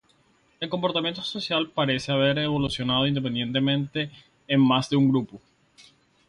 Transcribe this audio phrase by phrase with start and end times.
[0.59, 4.09] El comportamiento social parece haber evolucionado independientemente
[4.47, 5.39] en más de un grupo.